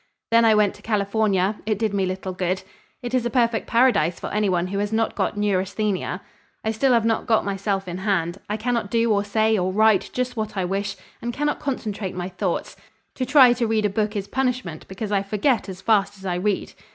Then 0.31 0.45
I 0.45 0.55
went 0.55 0.73
to 0.73 0.81
California; 0.81 1.57
it 1.67 1.77
did 1.77 1.93
me 1.93 2.07
little 2.07 2.33
good. 2.33 2.63
It 3.03 3.13
is 3.13 3.23
a 3.23 3.29
perfect 3.29 3.67
paradise 3.67 4.19
for 4.19 4.33
anyone 4.33 4.65
who 4.69 4.79
has 4.79 4.91
not 4.91 5.13
got 5.13 5.37
neurasthenia. 5.37 6.21
I 6.65 6.71
still 6.71 6.93
have 6.93 7.05
not 7.05 7.27
got 7.27 7.45
myself 7.45 7.87
in 7.87 7.99
hand. 7.99 8.39
I 8.49 8.57
cannot 8.57 8.89
do 8.89 9.13
or 9.13 9.23
say 9.23 9.59
or 9.59 9.71
write 9.71 10.09
just 10.11 10.35
what 10.35 10.57
I 10.57 10.65
wish, 10.65 10.97
and 11.21 11.31
cannot 11.31 11.59
concentrate 11.59 12.15
my 12.15 12.29
thoughts. 12.29 12.75
To 13.13 13.27
try 13.27 13.53
to 13.53 13.67
read 13.67 13.85
a 13.85 13.91
book 13.93 14.15
is 14.15 14.27
punishment 14.27 14.87
because 14.87 15.11
I 15.11 15.21
forget 15.21 15.69
as 15.69 15.81
fast 15.81 16.17
as 16.17 16.25
I 16.25 16.33
read." 16.33 16.73